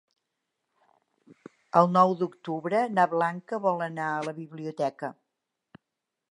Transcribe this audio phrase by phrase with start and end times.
[1.81, 5.15] El nou d'octubre na Blanca vol anar a la biblioteca.